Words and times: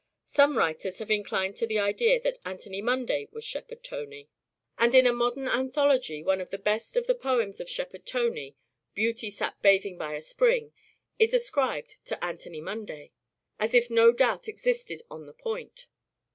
Some 0.25 0.57
writers 0.57 0.97
have 0.97 1.11
inclined 1.11 1.55
to 1.57 1.67
the 1.67 1.77
idea 1.77 2.19
that 2.21 2.39
Anthony 2.43 2.81
Munday 2.81 3.27
was" 3.31 3.43
Shepherd 3.45 3.83
Tony"; 3.83 4.29
and 4.79 4.95
in 4.95 5.05
a 5.05 5.13
modern 5.13 5.47
anthology 5.47 6.23
one 6.23 6.41
of 6.41 6.49
the 6.49 6.57
best 6.57 6.97
of 6.97 7.05
the 7.05 7.13
poems 7.13 7.59
of 7.59 7.69
Shepherd 7.69 8.07
Tony," 8.07 8.55
Beauty 8.95 9.29
sat 9.29 9.61
bathing 9.61 9.99
by 9.99 10.15
a 10.15 10.21
spring," 10.23 10.73
is 11.19 11.35
ascribed 11.35 12.03
to 12.05 12.25
Anthony 12.25 12.61
Munday: 12.61 13.11
as 13.59 13.75
if 13.75 13.91
no 13.91 14.11
doubt 14.11 14.47
existed 14.47 15.03
on 15.11 15.27
the 15.27 15.33
point. 15.33 15.85